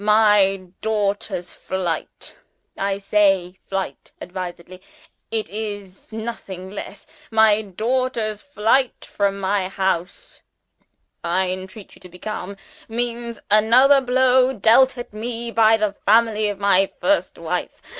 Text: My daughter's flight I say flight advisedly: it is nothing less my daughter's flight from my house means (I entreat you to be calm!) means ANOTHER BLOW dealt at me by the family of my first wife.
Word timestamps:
My 0.03 0.63
daughter's 0.81 1.53
flight 1.53 2.33
I 2.75 2.97
say 2.97 3.59
flight 3.67 4.13
advisedly: 4.19 4.81
it 5.29 5.47
is 5.47 6.11
nothing 6.11 6.71
less 6.71 7.05
my 7.29 7.61
daughter's 7.61 8.41
flight 8.41 9.05
from 9.05 9.39
my 9.39 9.67
house 9.69 10.41
means 10.79 10.89
(I 11.23 11.49
entreat 11.51 11.93
you 11.93 11.99
to 11.99 12.09
be 12.09 12.17
calm!) 12.17 12.57
means 12.89 13.39
ANOTHER 13.51 14.01
BLOW 14.01 14.53
dealt 14.53 14.97
at 14.97 15.13
me 15.13 15.51
by 15.51 15.77
the 15.77 15.93
family 15.93 16.49
of 16.49 16.57
my 16.57 16.89
first 16.99 17.37
wife. 17.37 17.79